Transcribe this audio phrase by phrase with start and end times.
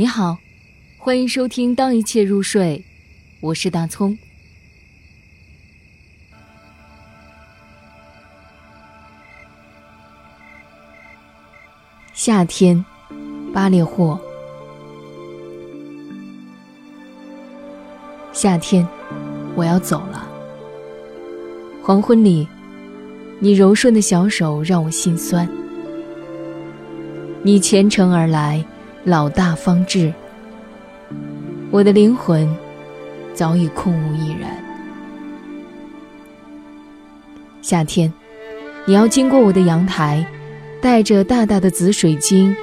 [0.00, 0.38] 你好，
[0.96, 2.82] 欢迎收听《当一切入睡》，
[3.40, 4.16] 我是大葱。
[12.14, 12.82] 夏天，
[13.52, 14.18] 巴列霍。
[18.32, 18.88] 夏天，
[19.54, 20.26] 我要走了。
[21.82, 22.48] 黄昏里，
[23.38, 25.46] 你柔顺的小手让我心酸。
[27.42, 28.64] 你虔诚而来，
[29.04, 30.12] 老大方至。
[31.70, 32.48] 我的灵魂
[33.32, 34.48] 早已空无一人。
[37.62, 38.12] 夏天，
[38.86, 40.26] 你要经过我的阳台，
[40.82, 42.54] 带着大大的紫水晶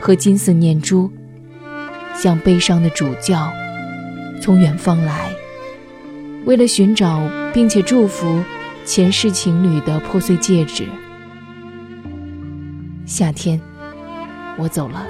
[0.00, 1.10] 和金色念珠，
[2.14, 3.52] 像悲伤的主教，
[4.40, 5.30] 从远方来，
[6.44, 8.42] 为了寻找并且祝福
[8.84, 10.86] 前世情侣的破碎戒指。
[13.06, 13.60] 夏天。
[14.56, 15.04] 我走了，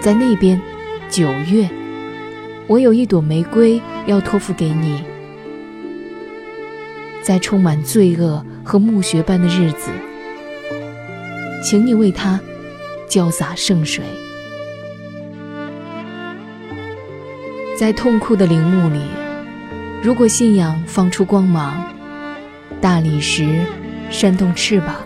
[0.00, 0.58] 在那边，
[1.10, 1.68] 九月，
[2.66, 5.04] 我有一朵玫瑰要托付给你。
[7.22, 9.90] 在充满罪恶和墓穴般的日子，
[11.62, 12.40] 请你为它
[13.06, 14.02] 浇洒圣水。
[17.76, 19.02] 在痛苦的陵墓里，
[20.02, 21.84] 如果信仰放出光芒，
[22.80, 23.60] 大理石
[24.10, 24.96] 扇动翅膀。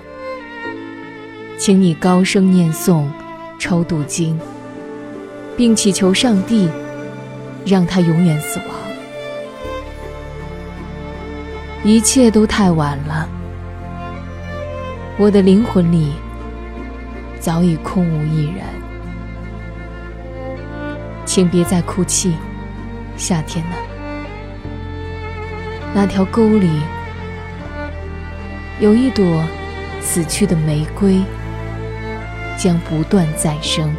[1.59, 3.03] 请你高声念诵
[3.59, 4.39] 《超度经》，
[5.57, 6.69] 并祈求上帝
[7.65, 8.69] 让他永远死亡。
[11.85, 13.29] 一切都太晚了，
[15.17, 16.13] 我的灵魂里
[17.39, 18.65] 早已空无一人。
[21.25, 22.35] 请别再哭泣，
[23.17, 23.77] 夏天呢？
[25.95, 26.81] 那条沟里
[28.81, 29.45] 有一朵
[30.01, 31.23] 死去的玫瑰。
[32.57, 33.93] 将不断再生。